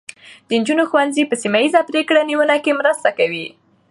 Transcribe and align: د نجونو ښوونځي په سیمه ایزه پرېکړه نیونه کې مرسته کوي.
د 0.47 0.49
نجونو 0.59 0.83
ښوونځي 0.89 1.23
په 1.27 1.35
سیمه 1.41 1.59
ایزه 1.63 1.81
پرېکړه 1.89 2.21
نیونه 2.29 2.55
کې 2.63 2.77
مرسته 2.79 3.09
کوي. 3.17 3.47